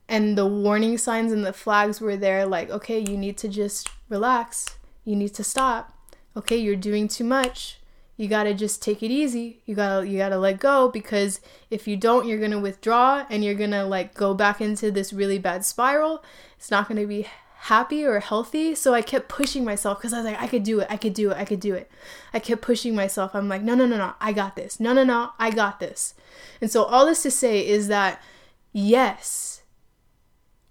And 0.09 0.37
the 0.37 0.47
warning 0.47 0.99
signs 0.99 1.31
and 1.31 1.45
the 1.45 1.53
flags 1.53 2.01
were 2.01 2.17
there 2.17 2.45
like, 2.45 2.69
okay, 2.71 2.99
you 2.99 3.17
need 3.17 3.39
to 3.39 3.49
just 3.49 3.89
relax. 4.09 4.77
You 5.05 5.15
need 5.15 5.35
to 5.35 5.45
stop. 5.45 5.97
Okay, 6.37 6.57
you're 6.57 6.75
doing 6.75 7.07
too 7.07 7.23
much. 7.23 7.79
You 8.17 8.27
got 8.29 8.43
to 8.43 8.53
just 8.53 8.83
take 8.83 9.03
it 9.03 9.11
easy. 9.11 9.61
You 9.67 9.75
got 9.75 10.01
to 10.01 10.09
you 10.09 10.19
got 10.19 10.31
to 10.31 10.39
let 10.39 10.59
go 10.59 10.89
because 10.89 11.41
if 11.71 11.87
you 11.87 11.97
don't, 11.97 12.27
you're 12.27 12.39
to 12.51 12.59
withdraw 12.59 13.25
and 13.31 13.45
you're 13.45 13.55
to 13.71 13.85
like 13.85 14.15
go 14.15 14.35
back 14.35 14.61
into 14.61 14.91
this 14.91 15.13
really 15.13 15.39
bad 15.39 15.65
spiral. 15.65 16.23
It's 16.59 16.71
not 16.71 16.87
to 17.01 17.07
be 17.07 17.29
happy 17.65 18.07
or 18.07 18.21
healthy. 18.21 18.75
So 18.75 18.95
I 18.95 19.03
kept 19.03 19.29
pushing 19.29 19.65
myself 19.65 19.99
because 19.99 20.15
I 20.15 20.19
was 20.19 20.27
like, 20.27 20.41
I 20.41 20.47
could 20.47 20.63
do 20.63 20.81
it, 20.81 20.87
I 20.89 20.97
could 20.97 21.13
do 21.13 21.31
it, 21.31 21.37
I 21.37 21.45
could 21.45 21.61
do 21.61 21.75
it. 21.75 21.91
I 22.33 22.39
kept 22.39 22.63
pushing 22.63 22.95
myself. 22.95 23.35
I'm 23.35 23.49
like, 23.49 23.63
no, 23.63 23.75
no, 23.75 23.87
no, 23.87 23.99
no, 23.99 24.15
I 24.21 24.33
got 24.33 24.57
this. 24.57 24.81
No, 24.81 24.95
no, 24.95 25.05
no, 25.05 25.33
I 25.39 25.51
got 25.51 25.79
this. 25.79 26.15
And 26.61 26.71
so 26.71 26.85
all 26.85 27.05
this 27.05 27.23
to 27.23 27.31
say 27.31 27.67
is 27.67 27.89
that 27.89 28.23
yes, 28.73 29.63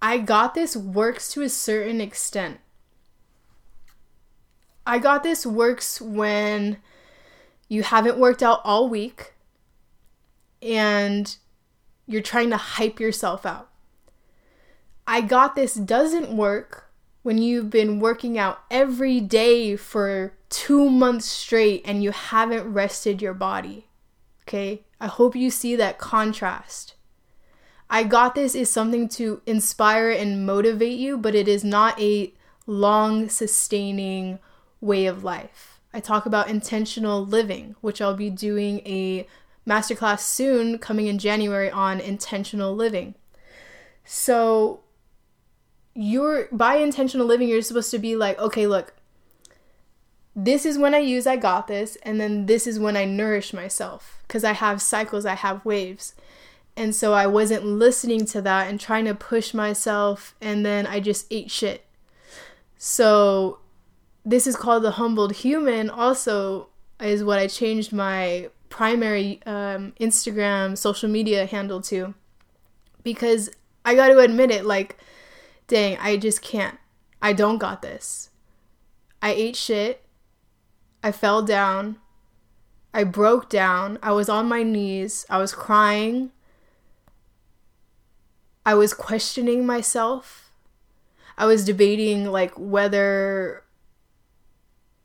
I 0.01 0.17
got 0.17 0.55
this 0.55 0.75
works 0.75 1.31
to 1.33 1.43
a 1.43 1.49
certain 1.49 2.01
extent. 2.01 2.59
I 4.87 4.97
got 4.97 5.21
this 5.21 5.45
works 5.45 6.01
when 6.01 6.77
you 7.67 7.83
haven't 7.83 8.17
worked 8.17 8.41
out 8.41 8.61
all 8.63 8.89
week 8.89 9.33
and 10.59 11.37
you're 12.07 12.23
trying 12.23 12.49
to 12.49 12.57
hype 12.57 12.99
yourself 12.99 13.45
out. 13.45 13.68
I 15.11 15.21
got 15.21 15.55
this 15.55 15.73
doesn't 15.73 16.29
work 16.29 16.91
when 17.23 17.39
you've 17.39 17.71
been 17.71 17.99
working 17.99 18.37
out 18.37 18.59
every 18.69 19.19
day 19.19 19.75
for 19.75 20.33
two 20.49 20.87
months 20.87 21.25
straight 21.25 21.81
and 21.83 22.03
you 22.03 22.11
haven't 22.11 22.71
rested 22.71 23.19
your 23.19 23.33
body. 23.33 23.87
Okay? 24.43 24.85
I 25.01 25.07
hope 25.07 25.35
you 25.35 25.49
see 25.49 25.75
that 25.75 25.97
contrast. 25.97 26.93
I 27.89 28.03
got 28.03 28.35
this 28.35 28.53
is 28.53 28.69
something 28.69 29.09
to 29.09 29.41
inspire 29.47 30.11
and 30.11 30.45
motivate 30.45 30.99
you, 30.99 31.17
but 31.17 31.33
it 31.33 31.47
is 31.47 31.63
not 31.63 31.99
a 31.99 32.31
long 32.67 33.29
sustaining 33.29 34.37
way 34.79 35.07
of 35.07 35.23
life. 35.23 35.79
I 35.91 36.01
talk 36.01 36.27
about 36.27 36.49
intentional 36.49 37.25
living, 37.25 37.75
which 37.81 37.99
I'll 37.99 38.13
be 38.13 38.29
doing 38.29 38.81
a 38.85 39.25
masterclass 39.67 40.19
soon 40.19 40.77
coming 40.77 41.07
in 41.07 41.17
January 41.17 41.71
on 41.71 41.99
intentional 41.99 42.75
living. 42.75 43.15
So, 44.05 44.81
you're 46.01 46.47
by 46.53 46.75
intentional 46.75 47.27
living 47.27 47.49
you're 47.49 47.61
supposed 47.61 47.91
to 47.91 47.99
be 47.99 48.15
like 48.15 48.39
okay 48.39 48.65
look 48.65 48.93
this 50.33 50.65
is 50.65 50.77
when 50.77 50.95
i 50.95 50.97
use 50.97 51.27
i 51.27 51.35
got 51.35 51.67
this 51.67 51.97
and 52.03 52.21
then 52.21 52.45
this 52.45 52.65
is 52.65 52.79
when 52.79 52.95
i 52.95 53.03
nourish 53.03 53.51
myself 53.51 54.23
because 54.25 54.45
i 54.45 54.53
have 54.53 54.81
cycles 54.81 55.25
i 55.25 55.35
have 55.35 55.65
waves. 55.65 56.15
And 56.77 56.95
so 56.95 57.13
i 57.13 57.27
wasn't 57.27 57.65
listening 57.65 58.25
to 58.27 58.41
that 58.43 58.69
and 58.69 58.79
trying 58.79 59.03
to 59.05 59.13
push 59.13 59.53
myself 59.53 60.35
and 60.39 60.65
then 60.65 60.87
i 60.87 61.01
just 61.01 61.27
ate 61.29 61.51
shit. 61.51 61.85
So 62.77 63.59
this 64.23 64.47
is 64.47 64.55
called 64.55 64.83
the 64.83 64.91
humbled 64.91 65.33
human 65.33 65.89
also 65.89 66.69
is 67.01 67.25
what 67.25 67.39
i 67.39 67.47
changed 67.47 67.91
my 67.91 68.49
primary 68.69 69.41
um, 69.45 69.91
instagram 69.99 70.77
social 70.77 71.09
media 71.09 71.45
handle 71.45 71.81
to 71.81 72.13
because 73.03 73.49
i 73.83 73.95
got 73.95 74.07
to 74.07 74.19
admit 74.19 74.51
it 74.51 74.65
like 74.65 74.97
dang, 75.69 75.97
I 75.99 76.17
just 76.17 76.41
can't. 76.41 76.77
I 77.21 77.31
don't 77.31 77.59
got 77.59 77.81
this. 77.81 78.31
I 79.21 79.31
ate 79.31 79.55
shit. 79.55 80.03
I 81.01 81.13
fell 81.13 81.41
down. 81.41 81.97
I 82.93 83.05
broke 83.05 83.49
down. 83.49 83.99
I 84.03 84.11
was 84.11 84.27
on 84.27 84.49
my 84.49 84.63
knees. 84.63 85.25
I 85.29 85.37
was 85.37 85.53
crying. 85.53 86.31
I 88.65 88.73
was 88.73 88.93
questioning 88.93 89.65
myself. 89.65 90.51
I 91.37 91.45
was 91.45 91.63
debating 91.63 92.25
like 92.25 92.51
whether 92.57 93.63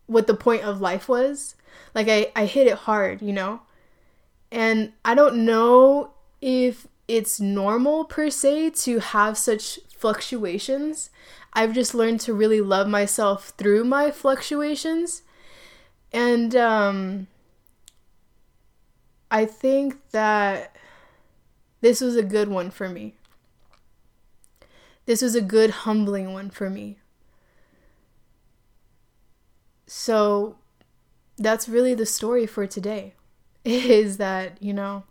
what 0.07 0.27
the 0.27 0.35
point 0.35 0.65
of 0.65 0.81
life 0.81 1.09
was. 1.09 1.55
Like 1.95 2.09
I, 2.09 2.33
I 2.35 2.47
hit 2.47 2.67
it 2.67 2.75
hard, 2.79 3.23
you 3.23 3.33
know? 3.33 3.61
And 4.51 4.93
I 5.05 5.15
don't 5.15 5.45
know 5.45 6.15
if 6.41 6.87
it's 7.07 7.39
normal 7.39 8.05
per 8.05 8.31
se 8.31 8.71
to 8.71 8.99
have 8.99 9.37
such 9.37 9.79
fluctuations. 10.05 11.09
I've 11.55 11.73
just 11.73 11.95
learned 11.95 12.21
to 12.21 12.35
really 12.35 12.61
love 12.61 12.87
myself 12.87 13.55
through 13.57 13.85
my 13.85 14.11
fluctuations. 14.11 15.23
And 16.13 16.55
um, 16.55 17.27
I 19.31 19.47
think 19.47 20.11
that 20.11 20.77
this 21.81 22.03
was 22.03 22.17
a 22.17 22.23
good 22.23 22.49
one 22.49 22.71
for 22.71 22.87
me. 22.87 23.15
This 25.07 25.23
was 25.23 25.35
a 25.35 25.41
good, 25.41 25.71
humbling 25.71 26.35
one 26.35 26.51
for 26.51 26.69
me. 26.69 26.99
So 29.87 30.59
that's 31.39 31.67
really 31.67 31.95
the 31.95 32.05
story 32.05 32.47
for 32.47 32.67
today 32.67 33.15
is 33.65 34.19
that, 34.19 34.63
you 34.63 34.75
know, 34.75 35.05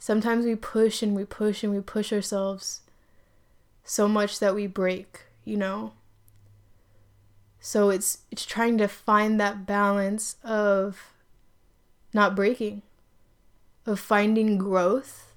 sometimes 0.00 0.44
we 0.44 0.56
push 0.56 1.00
and 1.00 1.14
we 1.14 1.24
push 1.24 1.62
and 1.62 1.72
we 1.72 1.80
push 1.80 2.12
ourselves 2.12 2.80
so 3.84 4.08
much 4.08 4.40
that 4.40 4.54
we 4.54 4.66
break, 4.66 5.20
you 5.44 5.56
know? 5.56 5.92
So 7.60 7.90
it's 7.90 8.18
it's 8.30 8.44
trying 8.44 8.78
to 8.78 8.88
find 8.88 9.38
that 9.40 9.66
balance 9.66 10.36
of 10.42 11.12
not 12.12 12.34
breaking, 12.34 12.82
of 13.86 14.00
finding 14.00 14.58
growth, 14.58 15.34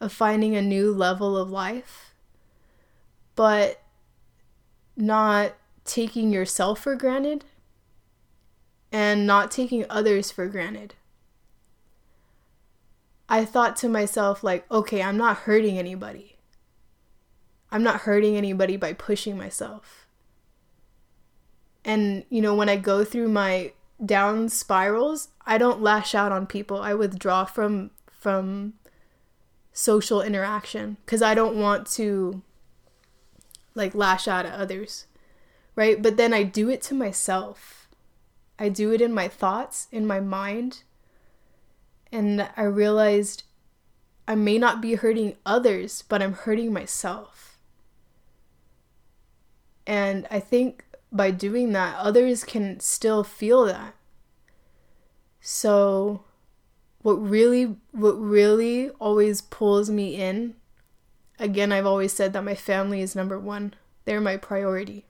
of 0.00 0.12
finding 0.12 0.56
a 0.56 0.62
new 0.62 0.92
level 0.92 1.36
of 1.36 1.50
life, 1.50 2.14
but 3.34 3.82
not 4.96 5.54
taking 5.84 6.30
yourself 6.30 6.80
for 6.80 6.94
granted 6.94 7.44
and 8.92 9.26
not 9.26 9.50
taking 9.50 9.84
others 9.90 10.30
for 10.30 10.46
granted. 10.46 10.94
I 13.28 13.44
thought 13.44 13.76
to 13.78 13.88
myself, 13.88 14.44
like, 14.44 14.70
okay, 14.70 15.02
I'm 15.02 15.16
not 15.16 15.38
hurting 15.38 15.78
anybody. 15.78 16.33
I'm 17.74 17.82
not 17.82 18.02
hurting 18.02 18.36
anybody 18.36 18.76
by 18.76 18.92
pushing 18.92 19.36
myself. 19.36 20.06
And, 21.84 22.24
you 22.30 22.40
know, 22.40 22.54
when 22.54 22.68
I 22.68 22.76
go 22.76 23.02
through 23.04 23.28
my 23.30 23.72
down 24.04 24.48
spirals, 24.48 25.30
I 25.44 25.58
don't 25.58 25.82
lash 25.82 26.14
out 26.14 26.30
on 26.30 26.46
people. 26.46 26.80
I 26.80 26.94
withdraw 26.94 27.44
from 27.44 27.90
from 28.08 28.74
social 29.72 30.22
interaction 30.22 30.98
cuz 31.04 31.20
I 31.20 31.34
don't 31.34 31.56
want 31.56 31.88
to 31.98 32.42
like 33.74 33.92
lash 33.92 34.28
out 34.28 34.46
at 34.46 34.54
others. 34.54 35.06
Right? 35.74 36.00
But 36.00 36.16
then 36.16 36.32
I 36.32 36.44
do 36.44 36.70
it 36.70 36.80
to 36.82 36.94
myself. 36.94 37.88
I 38.56 38.68
do 38.68 38.92
it 38.92 39.00
in 39.00 39.12
my 39.12 39.26
thoughts, 39.26 39.88
in 39.90 40.06
my 40.06 40.20
mind. 40.20 40.84
And 42.12 42.48
I 42.56 42.62
realized 42.62 43.42
I 44.28 44.36
may 44.36 44.58
not 44.58 44.80
be 44.80 44.94
hurting 44.94 45.34
others, 45.44 46.04
but 46.08 46.22
I'm 46.22 46.34
hurting 46.34 46.72
myself. 46.72 47.53
And 49.86 50.26
I 50.30 50.40
think 50.40 50.84
by 51.12 51.30
doing 51.30 51.72
that, 51.72 51.96
others 51.96 52.44
can 52.44 52.80
still 52.80 53.22
feel 53.22 53.64
that. 53.66 53.94
So 55.40 56.24
what 57.02 57.14
really 57.14 57.76
what 57.92 58.12
really 58.12 58.88
always 58.98 59.42
pulls 59.42 59.90
me 59.90 60.16
in 60.16 60.54
again 61.38 61.70
I've 61.70 61.84
always 61.84 62.14
said 62.14 62.32
that 62.32 62.42
my 62.44 62.54
family 62.54 63.02
is 63.02 63.14
number 63.14 63.38
1. 63.38 63.74
They're 64.06 64.20
my 64.20 64.38
priority. 64.38 65.04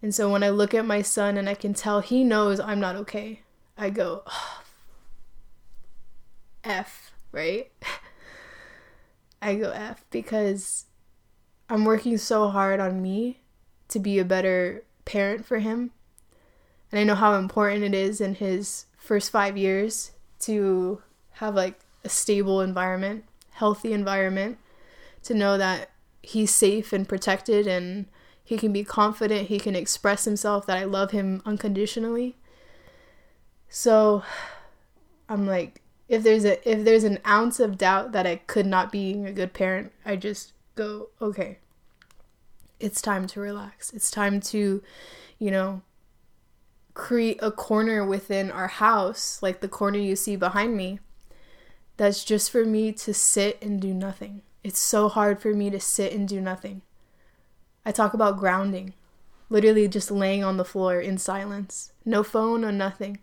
And 0.00 0.14
so 0.14 0.30
when 0.30 0.44
I 0.44 0.50
look 0.50 0.72
at 0.72 0.86
my 0.86 1.02
son 1.02 1.36
and 1.36 1.48
I 1.48 1.54
can 1.54 1.74
tell 1.74 2.00
he 2.00 2.22
knows 2.22 2.60
I'm 2.60 2.78
not 2.80 2.96
okay, 2.96 3.42
I 3.76 3.90
go 3.90 4.22
oh, 4.26 4.62
F, 6.62 7.12
right? 7.32 7.72
I 9.42 9.56
go 9.56 9.70
F 9.70 10.04
because 10.10 10.86
I'm 11.68 11.84
working 11.84 12.16
so 12.18 12.48
hard 12.48 12.80
on 12.80 13.02
me 13.02 13.40
to 13.88 13.98
be 13.98 14.18
a 14.18 14.24
better 14.24 14.84
parent 15.04 15.44
for 15.44 15.58
him. 15.58 15.90
And 16.90 17.00
I 17.00 17.04
know 17.04 17.14
how 17.14 17.34
important 17.34 17.84
it 17.84 17.94
is 17.94 18.20
in 18.20 18.36
his 18.36 18.86
first 18.96 19.30
five 19.30 19.56
years 19.56 20.12
to 20.40 21.02
have 21.32 21.54
like 21.54 21.80
a 22.04 22.08
stable 22.08 22.60
environment, 22.60 23.24
healthy 23.52 23.92
environment, 23.92 24.58
to 25.24 25.34
know 25.34 25.58
that 25.58 25.90
he's 26.22 26.54
safe 26.54 26.92
and 26.92 27.08
protected 27.08 27.66
and 27.66 28.06
he 28.44 28.56
can 28.56 28.72
be 28.72 28.84
confident, 28.84 29.48
he 29.48 29.58
can 29.58 29.74
express 29.74 30.24
himself, 30.24 30.66
that 30.66 30.78
I 30.78 30.84
love 30.84 31.10
him 31.10 31.42
unconditionally. 31.44 32.36
So 33.68 34.22
I'm 35.28 35.46
like, 35.46 35.82
if 36.08 36.22
there's 36.22 36.44
a 36.44 36.70
if 36.70 36.84
there's 36.84 37.02
an 37.02 37.18
ounce 37.26 37.58
of 37.58 37.76
doubt 37.76 38.12
that 38.12 38.24
I 38.24 38.36
could 38.36 38.66
not 38.66 38.92
be 38.92 39.24
a 39.24 39.32
good 39.32 39.52
parent, 39.52 39.92
I 40.04 40.14
just 40.14 40.52
go, 40.76 41.08
okay, 41.20 41.58
it's 42.78 43.02
time 43.02 43.26
to 43.28 43.40
relax. 43.40 43.92
It's 43.92 44.10
time 44.10 44.40
to, 44.42 44.82
you 45.38 45.50
know, 45.50 45.82
create 46.94 47.38
a 47.42 47.50
corner 47.50 48.04
within 48.06 48.50
our 48.50 48.68
house, 48.68 49.42
like 49.42 49.60
the 49.60 49.68
corner 49.68 49.98
you 49.98 50.16
see 50.16 50.36
behind 50.36 50.76
me, 50.76 51.00
that's 51.96 52.24
just 52.24 52.50
for 52.50 52.64
me 52.64 52.92
to 52.92 53.12
sit 53.12 53.58
and 53.62 53.80
do 53.80 53.92
nothing. 53.92 54.42
It's 54.62 54.78
so 54.78 55.08
hard 55.08 55.40
for 55.40 55.54
me 55.54 55.70
to 55.70 55.80
sit 55.80 56.12
and 56.12 56.28
do 56.28 56.40
nothing. 56.40 56.82
I 57.84 57.92
talk 57.92 58.14
about 58.14 58.38
grounding, 58.38 58.94
literally 59.48 59.88
just 59.88 60.10
laying 60.10 60.42
on 60.42 60.56
the 60.56 60.64
floor 60.64 61.00
in 61.00 61.18
silence, 61.18 61.92
no 62.04 62.22
phone, 62.22 62.62
no 62.62 62.70
nothing. 62.70 63.18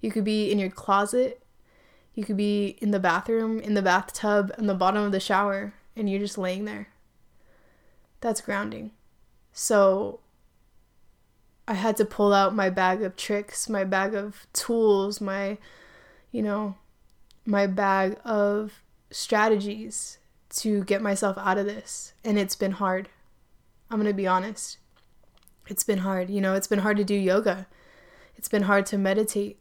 You 0.00 0.10
could 0.10 0.24
be 0.24 0.50
in 0.50 0.58
your 0.58 0.70
closet, 0.70 1.42
you 2.14 2.24
could 2.24 2.36
be 2.36 2.76
in 2.80 2.90
the 2.90 2.98
bathroom, 2.98 3.60
in 3.60 3.74
the 3.74 3.82
bathtub, 3.82 4.52
in 4.58 4.66
the 4.66 4.74
bottom 4.74 5.04
of 5.04 5.12
the 5.12 5.20
shower, 5.20 5.74
and 5.94 6.10
you're 6.10 6.20
just 6.20 6.38
laying 6.38 6.64
there. 6.64 6.88
That's 8.20 8.40
grounding. 8.40 8.92
So 9.52 10.20
I 11.66 11.74
had 11.74 11.96
to 11.98 12.04
pull 12.04 12.32
out 12.32 12.54
my 12.54 12.70
bag 12.70 13.02
of 13.02 13.16
tricks, 13.16 13.68
my 13.68 13.84
bag 13.84 14.14
of 14.14 14.46
tools, 14.52 15.20
my, 15.20 15.58
you 16.32 16.42
know, 16.42 16.76
my 17.46 17.66
bag 17.66 18.18
of 18.24 18.82
strategies 19.10 20.18
to 20.50 20.84
get 20.84 21.02
myself 21.02 21.38
out 21.38 21.58
of 21.58 21.66
this. 21.66 22.12
And 22.24 22.38
it's 22.38 22.56
been 22.56 22.72
hard. 22.72 23.08
I'm 23.90 23.98
going 23.98 24.10
to 24.10 24.14
be 24.14 24.26
honest. 24.26 24.78
It's 25.68 25.84
been 25.84 25.98
hard. 25.98 26.30
You 26.30 26.40
know, 26.40 26.54
it's 26.54 26.66
been 26.66 26.80
hard 26.80 26.96
to 26.96 27.04
do 27.04 27.14
yoga. 27.14 27.66
It's 28.36 28.48
been 28.48 28.62
hard 28.62 28.86
to 28.86 28.98
meditate. 28.98 29.58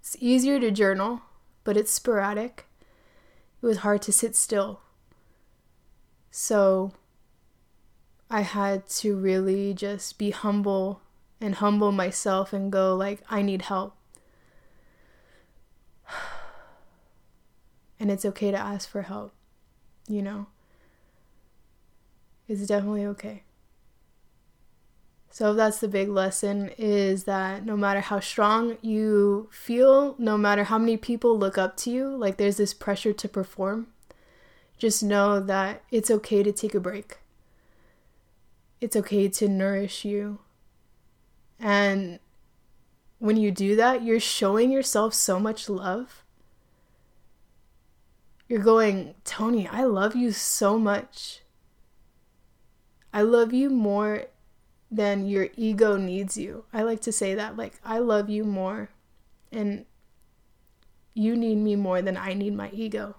It's 0.00 0.16
easier 0.20 0.60
to 0.60 0.70
journal, 0.70 1.22
but 1.64 1.76
it's 1.76 1.90
sporadic. 1.90 2.66
It 3.60 3.66
was 3.66 3.78
hard 3.78 4.02
to 4.02 4.12
sit 4.12 4.36
still. 4.36 4.80
So 6.30 6.92
I 8.30 8.40
had 8.40 8.88
to 8.88 9.16
really 9.16 9.72
just 9.72 10.18
be 10.18 10.30
humble 10.30 11.00
and 11.40 11.54
humble 11.56 11.92
myself 11.92 12.52
and 12.52 12.72
go 12.72 12.94
like 12.96 13.22
I 13.28 13.42
need 13.42 13.62
help. 13.62 13.96
And 17.98 18.10
it's 18.10 18.26
okay 18.26 18.50
to 18.50 18.58
ask 18.58 18.86
for 18.90 19.00
help, 19.02 19.32
you 20.06 20.20
know. 20.20 20.48
It's 22.46 22.66
definitely 22.66 23.06
okay. 23.06 23.44
So 25.30 25.54
that's 25.54 25.80
the 25.80 25.88
big 25.88 26.08
lesson 26.08 26.70
is 26.78 27.24
that 27.24 27.64
no 27.64 27.76
matter 27.76 28.00
how 28.00 28.20
strong 28.20 28.78
you 28.80 29.48
feel, 29.50 30.14
no 30.18 30.38
matter 30.38 30.64
how 30.64 30.78
many 30.78 30.96
people 30.96 31.38
look 31.38 31.58
up 31.58 31.76
to 31.78 31.90
you, 31.90 32.08
like 32.08 32.36
there's 32.36 32.56
this 32.58 32.72
pressure 32.72 33.12
to 33.14 33.28
perform, 33.28 33.88
just 34.78 35.02
know 35.02 35.40
that 35.40 35.82
it's 35.90 36.10
okay 36.10 36.42
to 36.42 36.52
take 36.52 36.74
a 36.74 36.80
break. 36.80 37.16
It's 38.80 38.96
okay 38.96 39.28
to 39.28 39.48
nourish 39.48 40.04
you 40.04 40.40
and 41.58 42.18
when 43.18 43.36
you 43.36 43.50
do 43.50 43.76
that, 43.76 44.02
you're 44.02 44.20
showing 44.20 44.70
yourself 44.70 45.14
so 45.14 45.40
much 45.40 45.68
love. 45.68 46.22
You're 48.48 48.60
going, 48.60 49.14
Tony, 49.24 49.66
I 49.66 49.84
love 49.84 50.14
you 50.14 50.32
so 50.32 50.78
much. 50.78 51.40
I 53.12 53.22
love 53.22 53.52
you 53.52 53.70
more 53.70 54.26
than 54.90 55.26
your 55.26 55.48
ego 55.56 55.96
needs 55.96 56.36
you. 56.36 56.64
I 56.72 56.82
like 56.82 57.00
to 57.02 57.12
say 57.12 57.34
that. 57.34 57.56
Like, 57.56 57.80
I 57.84 57.98
love 57.98 58.28
you 58.28 58.44
more, 58.44 58.90
and 59.50 59.86
you 61.14 61.34
need 61.34 61.56
me 61.56 61.74
more 61.74 62.02
than 62.02 62.16
I 62.16 62.34
need 62.34 62.54
my 62.54 62.70
ego. 62.70 63.16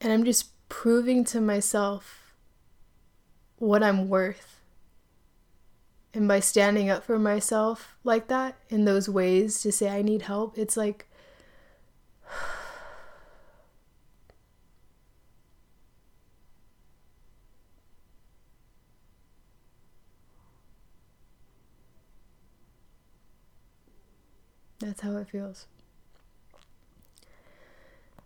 And 0.00 0.12
I'm 0.12 0.24
just 0.24 0.50
proving 0.68 1.24
to 1.26 1.40
myself 1.40 2.25
what 3.58 3.82
I'm 3.82 4.08
worth 4.08 4.60
and 6.14 6.26
by 6.26 6.40
standing 6.40 6.88
up 6.88 7.04
for 7.04 7.18
myself 7.18 7.96
like 8.02 8.28
that 8.28 8.56
in 8.70 8.84
those 8.86 9.08
ways 9.08 9.60
to 9.60 9.70
say 9.70 9.88
I 9.90 10.02
need 10.02 10.22
help, 10.22 10.56
it's 10.58 10.76
like 10.76 11.06
That's 24.78 25.00
how 25.00 25.16
it 25.16 25.28
feels. 25.28 25.66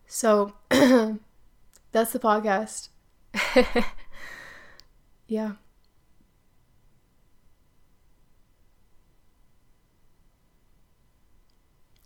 So, 0.07 0.53
that's 0.71 2.13
the 2.13 2.19
podcast. 2.19 2.89
yeah. 5.31 5.53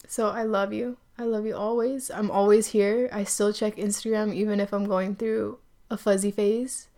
So 0.07 0.29
I 0.29 0.43
love 0.43 0.73
you. 0.73 0.99
I 1.19 1.25
love 1.25 1.47
you 1.47 1.57
always. 1.57 2.11
I'm 2.11 2.31
always 2.31 2.69
here. 2.69 3.09
I 3.13 3.25
still 3.25 3.53
check 3.53 3.77
Instagram 3.77 4.35
even 4.35 4.61
if 4.61 4.73
I'm 4.73 4.85
going 4.85 5.17
through 5.17 5.59
a 5.91 5.97
fuzzy 5.97 6.31
phase. 6.31 6.89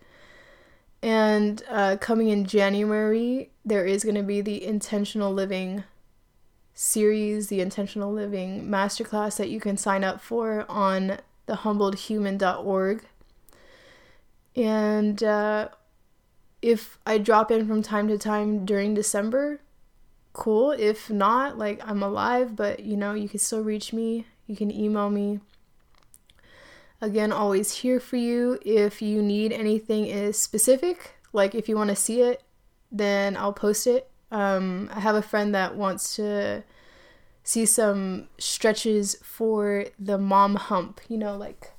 And 1.01 1.63
uh, 1.69 1.95
coming 2.01 2.27
in 2.27 2.45
January, 2.45 3.51
there 3.63 3.85
is 3.85 4.03
going 4.03 4.15
to 4.15 4.23
be 4.23 4.41
the 4.41 4.63
intentional 4.63 5.31
living 5.33 5.85
series, 6.73 7.47
the 7.47 7.61
intentional 7.61 8.11
living 8.11 8.67
masterclass 8.67 9.37
that 9.37 9.49
you 9.49 9.61
can 9.61 9.77
sign 9.77 10.03
up 10.03 10.19
for 10.19 10.65
on 10.67 11.19
thehumbledhuman.org. 11.47 13.05
And 14.55 15.23
uh, 15.23 15.69
if 16.67 16.99
I 17.05 17.17
drop 17.17 17.49
in 17.49 17.65
from 17.65 17.81
time 17.81 18.09
to 18.09 18.17
time 18.17 18.65
during 18.65 18.93
December, 18.93 19.61
cool. 20.33 20.71
If 20.71 21.09
not, 21.09 21.57
like 21.57 21.79
I'm 21.87 22.03
alive, 22.03 22.57
but 22.57 22.81
you 22.81 22.97
know, 22.97 23.13
you 23.13 23.29
can 23.29 23.39
still 23.39 23.63
reach 23.63 23.93
me. 23.93 24.25
You 24.47 24.57
can 24.57 24.69
email 24.69 25.09
me. 25.09 25.39
Again, 26.99 27.31
always 27.31 27.71
here 27.71 28.01
for 28.01 28.17
you. 28.17 28.59
If 28.65 29.01
you 29.01 29.21
need 29.21 29.53
anything 29.53 30.07
is 30.07 30.41
specific, 30.41 31.15
like 31.31 31.55
if 31.55 31.69
you 31.69 31.77
want 31.77 31.89
to 31.89 31.95
see 31.95 32.21
it, 32.21 32.43
then 32.91 33.37
I'll 33.37 33.53
post 33.53 33.87
it. 33.87 34.11
Um, 34.29 34.89
I 34.93 34.99
have 34.99 35.15
a 35.15 35.21
friend 35.21 35.55
that 35.55 35.77
wants 35.77 36.17
to 36.17 36.65
see 37.43 37.65
some 37.65 38.27
stretches 38.37 39.15
for 39.23 39.85
the 39.97 40.17
mom 40.17 40.55
hump, 40.55 40.99
you 41.07 41.17
know, 41.17 41.37
like 41.37 41.71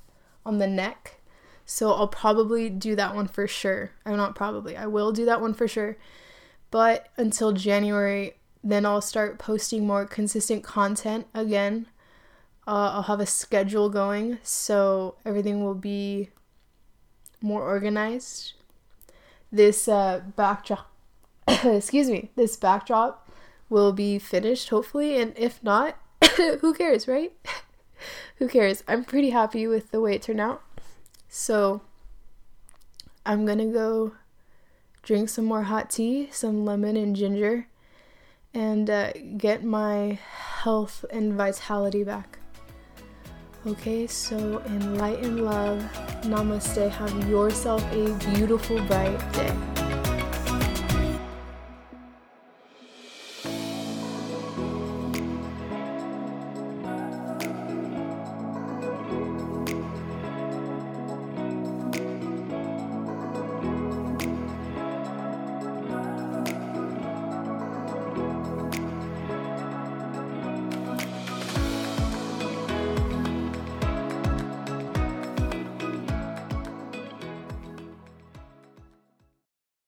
on 0.47 0.57
the 0.57 0.65
neck. 0.65 1.18
So 1.71 1.93
I'll 1.93 2.07
probably 2.07 2.67
do 2.67 2.95
that 2.95 3.13
one 3.13 3.27
for 3.27 3.45
sure. 3.45 3.91
I'm 4.03 4.17
not 4.17 4.33
probably, 4.33 4.75
I 4.75 4.87
will 4.87 5.11
do 5.11 5.23
that 5.25 5.39
one 5.39 5.53
for 5.53 5.67
sure. 5.67 5.97
But 6.71 7.09
until 7.15 7.51
January, 7.51 8.33
then 8.63 8.87
I'll 8.87 9.01
start 9.01 9.37
posting 9.37 9.85
more 9.85 10.07
consistent 10.07 10.63
content 10.63 11.27
again. 11.31 11.85
Uh, 12.65 12.93
I'll 12.95 13.03
have 13.03 13.19
a 13.19 13.27
schedule 13.27 13.87
going 13.91 14.39
so 14.41 15.13
everything 15.23 15.63
will 15.63 15.75
be 15.75 16.29
more 17.39 17.61
organized. 17.61 18.53
This 19.51 19.87
uh, 19.87 20.23
backdrop, 20.35 20.91
excuse 21.47 22.09
me, 22.09 22.31
this 22.35 22.57
backdrop 22.57 23.29
will 23.69 23.93
be 23.93 24.17
finished 24.17 24.69
hopefully, 24.69 25.21
and 25.21 25.33
if 25.37 25.63
not, 25.63 25.99
who 26.61 26.73
cares, 26.73 27.07
right? 27.07 27.31
who 28.37 28.47
cares? 28.47 28.83
I'm 28.87 29.05
pretty 29.05 29.29
happy 29.29 29.67
with 29.67 29.91
the 29.91 30.01
way 30.01 30.15
it 30.15 30.23
turned 30.23 30.41
out. 30.41 30.63
So 31.29 31.81
I'm 33.25 33.45
gonna 33.45 33.67
go 33.67 34.13
drink 35.03 35.29
some 35.29 35.45
more 35.45 35.63
hot 35.63 35.89
tea, 35.89 36.29
some 36.31 36.65
lemon 36.65 36.97
and 36.97 37.15
ginger 37.15 37.67
and 38.53 38.89
uh, 38.89 39.13
get 39.37 39.63
my 39.63 40.19
health 40.63 41.05
and 41.11 41.33
vitality 41.33 42.03
back. 42.03 42.39
Okay, 43.67 44.07
so 44.07 44.59
in 44.65 44.97
light 44.97 45.19
and 45.19 45.45
love, 45.45 45.79
namaste. 46.23 46.89
Have 46.89 47.29
yourself 47.29 47.83
a 47.91 48.13
beautiful, 48.33 48.81
bright 48.87 49.33
day. 49.33 49.78